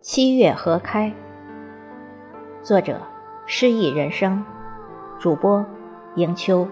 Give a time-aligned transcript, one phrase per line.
[0.00, 1.12] 七月河开，
[2.62, 3.00] 作者：
[3.46, 4.44] 诗意人生，
[5.18, 5.66] 主播：
[6.14, 6.68] 迎秋。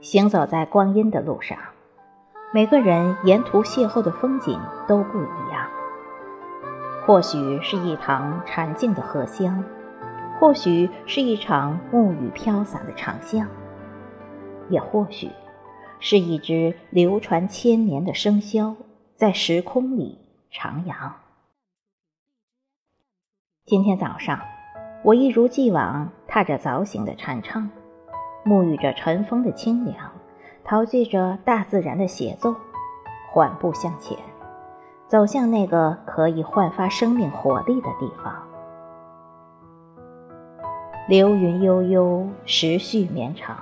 [0.00, 1.58] 行走在光阴的路上。
[2.52, 5.68] 每个人沿途邂逅的风景都不一样，
[7.04, 9.62] 或许是一堂禅静的荷香，
[10.38, 13.46] 或许是一场暮雨飘洒的长巷，
[14.70, 15.30] 也或许
[15.98, 18.76] 是一支流传千年的笙箫
[19.16, 20.18] 在时空里
[20.52, 21.12] 徜徉。
[23.66, 24.40] 今天早上，
[25.02, 27.68] 我一如既往踏着早醒的禅唱，
[28.44, 30.12] 沐浴着晨风的清凉。
[30.68, 32.52] 陶醉着大自然的协奏，
[33.30, 34.18] 缓步向前，
[35.06, 38.34] 走向那个可以焕发生命活力的地方。
[41.06, 43.56] 流云悠悠，时序绵长。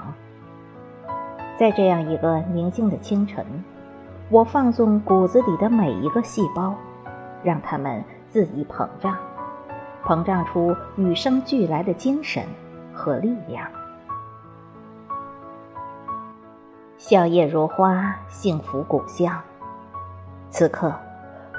[1.59, 3.45] 在这样一个宁静的清晨，
[4.31, 6.75] 我放纵骨子里的每一个细胞，
[7.43, 9.15] 让它们恣意膨胀，
[10.03, 12.43] 膨胀出与生俱来的精神
[12.95, 13.71] 和力量。
[17.07, 19.39] 笑靥如花，幸福古香。
[20.49, 20.91] 此刻，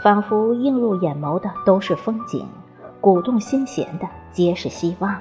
[0.02, 2.50] 仿佛映入眼眸的都是风景，
[3.00, 5.16] 鼓动心弦的皆是希望。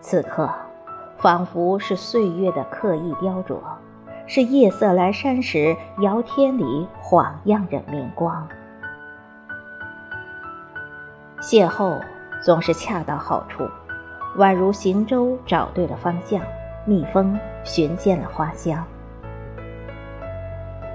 [0.00, 0.50] 此刻，
[1.18, 3.60] 仿佛是岁月的刻意雕琢，
[4.26, 8.44] 是夜色阑珊时遥天里晃漾着明光。
[11.40, 12.00] 邂逅
[12.42, 13.68] 总是恰到好处，
[14.36, 16.42] 宛如行舟找对了方向。
[16.84, 18.84] 蜜蜂寻见了花香。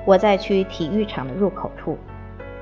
[0.05, 1.97] 我在去体育场的入口处，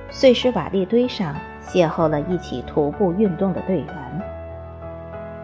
[0.10, 4.22] 碎石瓦砾堆上邂逅了一起徒步运动的队员。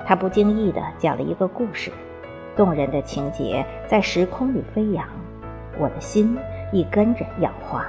[0.06, 1.92] 他不经意地讲了一个故事，
[2.56, 5.08] 动人的情节在时空里飞扬，
[5.78, 6.38] 我的心
[6.72, 7.86] 亦跟着氧化。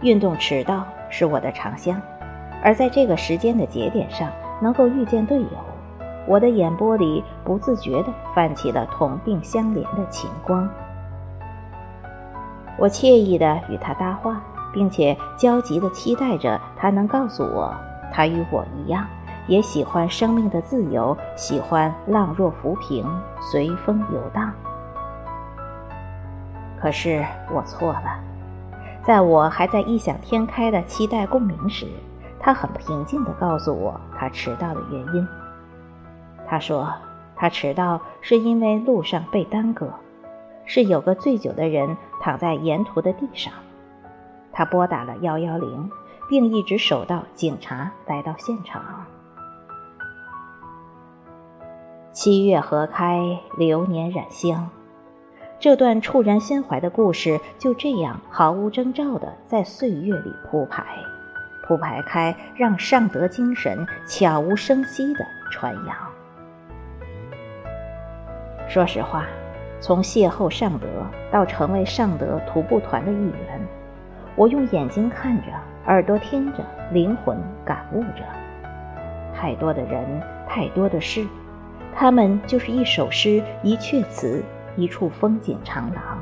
[0.00, 2.00] 运动迟到是我的长项，
[2.62, 5.48] 而在这个时间的节点上，能够遇见队友。
[6.26, 10.68] 我的眼波里不自觉地泛起了同病相怜的情光，
[12.78, 14.40] 我惬意地与他搭话，
[14.72, 17.74] 并且焦急地期待着他能告诉我，
[18.12, 19.04] 他与我一样，
[19.48, 23.04] 也喜欢生命的自由，喜欢浪若浮萍，
[23.40, 24.52] 随风游荡。
[26.80, 28.20] 可是我错了，
[29.02, 31.86] 在我还在异想天开的期待共鸣时，
[32.38, 35.28] 他很平静地告诉我他迟到的原因。
[36.50, 36.92] 他说
[37.36, 39.94] ：“他迟到是因为路上被耽搁，
[40.64, 43.52] 是有个醉酒的人躺在沿途的地上。
[44.50, 45.88] 他拨打了幺幺零，
[46.28, 48.82] 并一直守到警察来到现场。”
[52.10, 54.68] 七月荷开，流年染香，
[55.60, 60.84] 这段触人心怀的故事就这样毫无征兆地在岁月里铺排，
[61.62, 65.96] 铺排开，让尚德精神悄无声息地传扬。
[68.70, 69.26] 说实话，
[69.80, 70.86] 从邂逅尚德
[71.28, 73.60] 到成为尚德徒步团的一员，
[74.36, 75.48] 我用眼睛看着，
[75.86, 78.22] 耳朵听着，灵魂感悟着。
[79.34, 81.26] 太多的人，太多的事，
[81.92, 84.40] 他们就是一首诗，一阙词，
[84.76, 86.20] 一处风景长廊。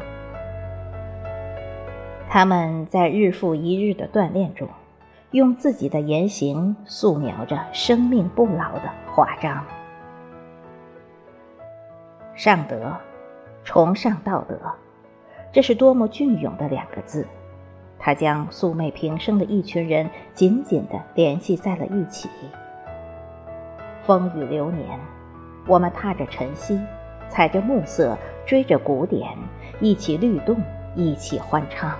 [2.30, 4.66] 他们在日复一日的锻炼中，
[5.32, 9.62] 用自己的言行素描着生命不老的华章。
[12.38, 12.94] 尚德，
[13.64, 14.56] 崇尚道德，
[15.50, 17.26] 这是多么隽永的两个字！
[17.98, 22.28] 它将素昧平生的一群人紧紧地联系在了一起。
[24.04, 25.00] 风雨流年，
[25.66, 26.80] 我们踏着晨曦，
[27.28, 28.16] 踩着暮色，
[28.46, 29.28] 追着古典，
[29.80, 30.56] 一起律动，
[30.94, 31.98] 一起欢唱。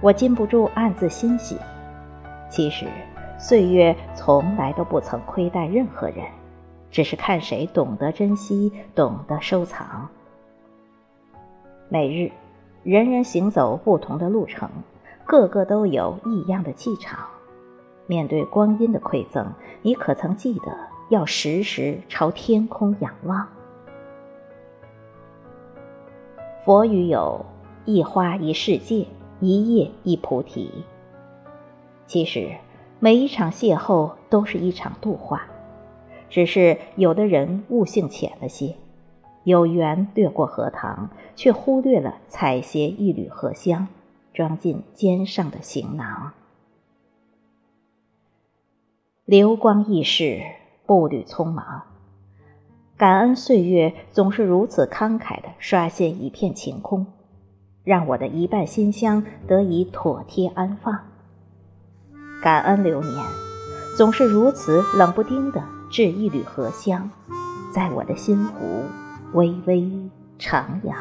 [0.00, 1.58] 我禁不住暗自欣喜。
[2.48, 2.86] 其实，
[3.40, 6.24] 岁月从来都不曾亏待任何人。
[6.90, 10.08] 只是看谁懂得珍惜，懂得收藏。
[11.88, 12.30] 每日，
[12.82, 14.68] 人人行走不同的路程，
[15.26, 17.18] 个个都有异样的气场。
[18.06, 19.46] 面对光阴的馈赠，
[19.82, 20.76] 你可曾记得
[21.10, 23.46] 要时时朝天空仰望？
[26.64, 27.44] 佛语有
[27.84, 29.06] 一花一世界，
[29.40, 30.84] 一叶一菩提。
[32.06, 32.50] 其实，
[32.98, 35.46] 每一场邂逅都是一场度化。
[36.30, 38.74] 只是有的人悟性浅了些，
[39.44, 43.88] 有缘掠过荷塘，却忽略了采撷一缕荷香，
[44.34, 46.32] 装进肩上的行囊。
[49.24, 50.42] 流光易逝，
[50.86, 51.82] 步履匆忙。
[52.96, 57.06] 感恩岁月总是如此慷慨地刷新一片晴空，
[57.84, 60.98] 让我的一半馨香得以妥帖安放。
[62.42, 63.24] 感恩流年，
[63.96, 67.10] 总是如此冷不丁地置一缕荷香
[67.72, 68.84] 在我的心湖
[69.32, 69.80] 微微
[70.38, 70.94] 徜徉。